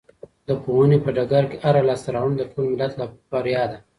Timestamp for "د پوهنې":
0.47-0.97